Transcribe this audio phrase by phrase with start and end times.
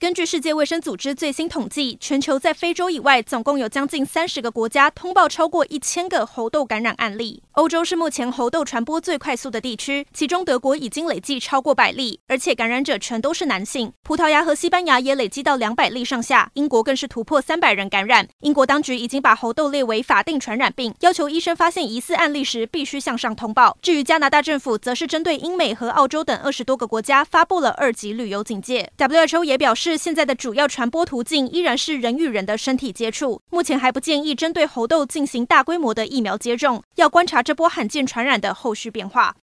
[0.00, 7.42] 根据世界卫生组织最新统计，全球在非洲以外，总共有将近三十个国家通报超过一千个猴痘感染案例。
[7.52, 13.92] 欧洲是目前猴痘传播最快速的地区，其中德国已经累计超过百例，而且感染者全都是男性。
[14.02, 18.26] 葡萄牙和西班牙也累积到两百例上下，英国更是突破三百人感染。
[18.40, 23.76] 英国当局已经把猴痘列为法定传染病，要求医生发现疑似案例时必须向上通报。
[23.82, 28.90] 至于加拿大政府，则是针对英美和澳洲等二十多个国家发布了二级旅游警戒。
[28.96, 30.00] WHO 也表示是。
[30.00, 39.36] 现在的主要传播途径依然是人与人的身体接触，目前还不建议针对猴痘进行大规模的疫苗接种，要观察这波罕见传染的后续变化。